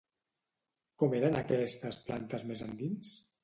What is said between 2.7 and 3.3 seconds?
endins?